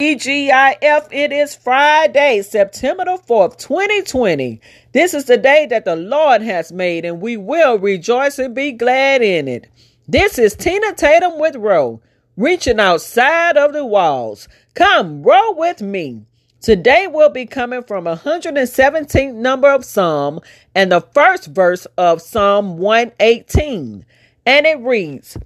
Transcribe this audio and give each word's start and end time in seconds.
TGIF, 0.00 1.08
it 1.10 1.30
is 1.30 1.54
Friday, 1.54 2.40
September 2.40 3.04
the 3.04 3.18
4th, 3.18 3.58
2020. 3.58 4.58
This 4.92 5.12
is 5.12 5.26
the 5.26 5.36
day 5.36 5.66
that 5.66 5.84
the 5.84 5.94
Lord 5.94 6.40
has 6.40 6.72
made, 6.72 7.04
and 7.04 7.20
we 7.20 7.36
will 7.36 7.78
rejoice 7.78 8.38
and 8.38 8.54
be 8.54 8.72
glad 8.72 9.20
in 9.20 9.46
it. 9.46 9.68
This 10.08 10.38
is 10.38 10.56
Tina 10.56 10.94
Tatum 10.94 11.38
with 11.38 11.54
Row, 11.54 12.00
reaching 12.38 12.80
outside 12.80 13.58
of 13.58 13.74
the 13.74 13.84
walls. 13.84 14.48
Come, 14.72 15.22
row 15.22 15.52
with 15.52 15.82
me. 15.82 16.24
Today 16.62 17.06
we'll 17.06 17.28
be 17.28 17.44
coming 17.44 17.82
from 17.82 18.06
117th 18.06 19.34
number 19.34 19.70
of 19.70 19.84
Psalm 19.84 20.40
and 20.74 20.90
the 20.90 21.02
first 21.02 21.48
verse 21.48 21.86
of 21.98 22.22
Psalm 22.22 22.78
118. 22.78 24.06
And 24.46 24.66
it 24.66 24.80
reads, 24.80 25.36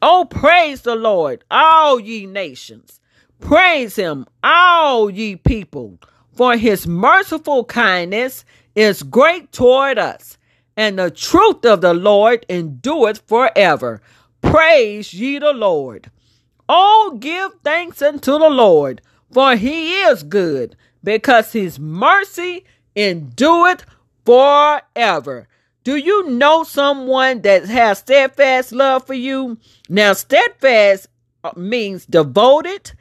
Oh, 0.00 0.24
praise 0.30 0.82
the 0.82 0.94
Lord, 0.94 1.42
all 1.50 1.98
ye 1.98 2.26
nations. 2.26 3.00
Praise 3.40 3.96
him, 3.96 4.26
all 4.42 5.10
ye 5.10 5.36
people, 5.36 5.98
for 6.34 6.56
his 6.56 6.86
merciful 6.86 7.64
kindness 7.64 8.44
is 8.74 9.02
great 9.02 9.52
toward 9.52 9.98
us, 9.98 10.38
and 10.76 10.98
the 10.98 11.10
truth 11.10 11.64
of 11.64 11.80
the 11.80 11.94
Lord 11.94 12.46
endureth 12.48 13.22
forever. 13.26 14.00
Praise 14.40 15.14
ye 15.14 15.38
the 15.38 15.52
Lord. 15.52 16.10
Oh, 16.68 17.16
give 17.20 17.52
thanks 17.62 18.00
unto 18.02 18.38
the 18.38 18.50
Lord, 18.50 19.02
for 19.30 19.56
he 19.56 19.92
is 20.02 20.22
good, 20.22 20.76
because 21.02 21.52
his 21.52 21.78
mercy 21.78 22.64
endureth 22.96 23.84
forever. 24.24 25.48
Do 25.84 25.96
you 25.96 26.30
know 26.30 26.64
someone 26.64 27.42
that 27.42 27.66
has 27.66 27.98
steadfast 27.98 28.72
love 28.72 29.06
for 29.06 29.14
you? 29.14 29.58
Now, 29.90 30.14
steadfast 30.14 31.08
uh, 31.44 31.52
means 31.56 32.06
devoted, 32.06 32.92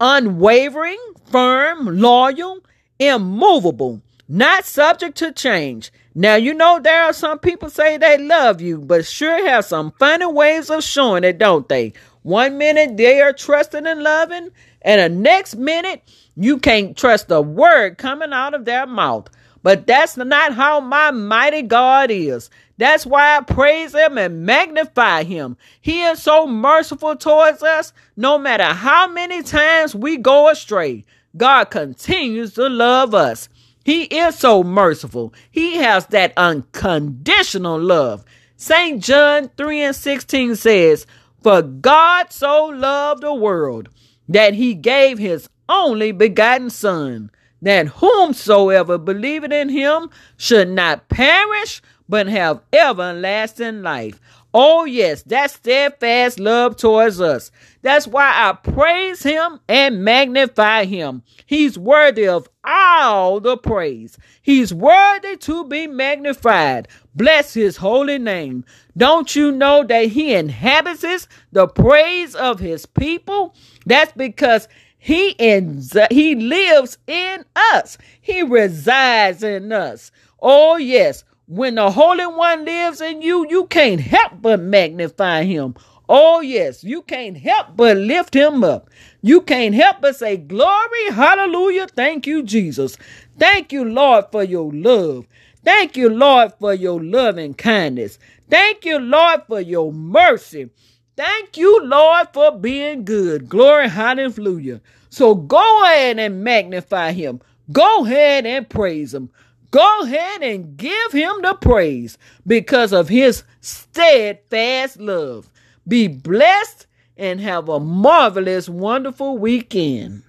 unwavering, 0.00 0.98
firm, 1.30 2.00
loyal, 2.00 2.58
immovable, 2.98 4.00
not 4.28 4.64
subject 4.64 5.16
to 5.18 5.32
change. 5.32 5.92
Now, 6.14 6.36
you 6.36 6.54
know, 6.54 6.80
there 6.80 7.04
are 7.04 7.12
some 7.12 7.38
people 7.38 7.68
say 7.68 7.96
they 7.96 8.18
love 8.18 8.60
you, 8.60 8.78
but 8.78 9.04
sure 9.04 9.46
have 9.46 9.64
some 9.66 9.92
funny 9.98 10.26
ways 10.26 10.70
of 10.70 10.82
showing 10.82 11.24
it, 11.24 11.38
don't 11.38 11.68
they? 11.68 11.92
One 12.22 12.58
minute 12.58 12.96
they 12.96 13.20
are 13.20 13.32
trusting 13.32 13.86
and 13.86 14.02
loving, 14.02 14.50
and 14.82 15.00
the 15.00 15.08
next 15.08 15.56
minute 15.56 16.02
you 16.34 16.58
can't 16.58 16.96
trust 16.96 17.30
a 17.30 17.40
word 17.40 17.98
coming 17.98 18.32
out 18.32 18.54
of 18.54 18.64
their 18.64 18.86
mouth. 18.86 19.28
But 19.66 19.84
that's 19.84 20.16
not 20.16 20.54
how 20.54 20.78
my 20.78 21.10
mighty 21.10 21.62
God 21.62 22.08
is. 22.12 22.50
That's 22.78 23.04
why 23.04 23.36
I 23.36 23.40
praise 23.40 23.96
him 23.96 24.16
and 24.16 24.46
magnify 24.46 25.24
him. 25.24 25.56
He 25.80 26.02
is 26.04 26.22
so 26.22 26.46
merciful 26.46 27.16
towards 27.16 27.64
us. 27.64 27.92
No 28.16 28.38
matter 28.38 28.66
how 28.66 29.08
many 29.08 29.42
times 29.42 29.92
we 29.92 30.18
go 30.18 30.48
astray, 30.50 31.04
God 31.36 31.64
continues 31.64 32.54
to 32.54 32.68
love 32.68 33.12
us. 33.12 33.48
He 33.84 34.04
is 34.04 34.38
so 34.38 34.62
merciful. 34.62 35.34
He 35.50 35.78
has 35.78 36.06
that 36.06 36.32
unconditional 36.36 37.80
love. 37.80 38.24
St. 38.56 39.02
John 39.02 39.50
3 39.56 39.82
and 39.82 39.96
16 39.96 40.54
says, 40.54 41.08
For 41.42 41.62
God 41.62 42.32
so 42.32 42.66
loved 42.66 43.24
the 43.24 43.34
world 43.34 43.88
that 44.28 44.54
he 44.54 44.74
gave 44.74 45.18
his 45.18 45.48
only 45.68 46.12
begotten 46.12 46.70
Son 46.70 47.32
that 47.62 47.88
whomsoever 47.88 48.98
believeth 48.98 49.52
in 49.52 49.68
him 49.68 50.10
should 50.36 50.68
not 50.68 51.08
perish, 51.08 51.82
but 52.08 52.26
have 52.28 52.60
everlasting 52.72 53.82
life. 53.82 54.20
Oh, 54.58 54.86
yes, 54.86 55.22
that 55.24 55.50
steadfast 55.50 56.40
love 56.40 56.76
towards 56.76 57.20
us. 57.20 57.50
That's 57.82 58.06
why 58.06 58.32
I 58.34 58.52
praise 58.54 59.22
him 59.22 59.60
and 59.68 60.02
magnify 60.02 60.86
him. 60.86 61.22
He's 61.44 61.78
worthy 61.78 62.26
of 62.26 62.48
all 62.64 63.38
the 63.38 63.58
praise. 63.58 64.16
He's 64.40 64.72
worthy 64.72 65.36
to 65.36 65.64
be 65.66 65.86
magnified. 65.86 66.88
Bless 67.14 67.52
his 67.52 67.76
holy 67.76 68.18
name. 68.18 68.64
Don't 68.96 69.36
you 69.36 69.52
know 69.52 69.84
that 69.84 70.06
he 70.06 70.34
inhabits 70.34 71.28
the 71.52 71.68
praise 71.68 72.34
of 72.34 72.58
his 72.58 72.86
people? 72.86 73.54
That's 73.84 74.12
because 74.12 74.68
he 75.06 75.36
in, 75.38 75.80
he 76.10 76.34
lives 76.34 76.98
in 77.06 77.44
us. 77.54 77.96
He 78.20 78.42
resides 78.42 79.44
in 79.44 79.70
us. 79.70 80.10
Oh 80.42 80.78
yes, 80.78 81.22
when 81.46 81.76
the 81.76 81.92
Holy 81.92 82.26
One 82.26 82.64
lives 82.64 83.00
in 83.00 83.22
you, 83.22 83.46
you 83.48 83.66
can't 83.68 84.00
help 84.00 84.32
but 84.42 84.58
magnify 84.58 85.44
him. 85.44 85.76
Oh 86.08 86.40
yes, 86.40 86.82
you 86.82 87.02
can't 87.02 87.38
help 87.38 87.76
but 87.76 87.96
lift 87.96 88.34
him 88.34 88.64
up. 88.64 88.90
You 89.22 89.42
can't 89.42 89.76
help 89.76 89.98
but 90.00 90.16
say 90.16 90.38
glory, 90.38 91.12
hallelujah. 91.12 91.86
Thank 91.86 92.26
you 92.26 92.42
Jesus. 92.42 92.96
Thank 93.38 93.72
you 93.72 93.84
Lord 93.84 94.24
for 94.32 94.42
your 94.42 94.72
love. 94.72 95.28
Thank 95.64 95.96
you 95.96 96.08
Lord 96.08 96.52
for 96.58 96.74
your 96.74 97.00
love 97.00 97.38
and 97.38 97.56
kindness. 97.56 98.18
Thank 98.50 98.84
you 98.84 98.98
Lord 98.98 99.44
for 99.46 99.60
your 99.60 99.92
mercy. 99.92 100.70
Thank 101.16 101.56
you, 101.56 101.82
Lord, 101.84 102.28
for 102.32 102.58
being 102.58 103.04
good. 103.04 103.48
Glory, 103.48 103.88
hallelujah. 103.88 104.82
So 105.08 105.34
go 105.34 105.84
ahead 105.84 106.18
and 106.18 106.44
magnify 106.44 107.12
him. 107.12 107.40
Go 107.72 108.04
ahead 108.04 108.46
and 108.46 108.68
praise 108.68 109.14
him. 109.14 109.30
Go 109.70 110.00
ahead 110.02 110.42
and 110.42 110.76
give 110.76 111.12
him 111.12 111.42
the 111.42 111.54
praise 111.54 112.18
because 112.46 112.92
of 112.92 113.08
his 113.08 113.44
steadfast 113.62 114.98
love. 115.00 115.50
Be 115.88 116.08
blessed 116.08 116.86
and 117.16 117.40
have 117.40 117.68
a 117.68 117.80
marvelous, 117.80 118.68
wonderful 118.68 119.38
weekend. 119.38 120.22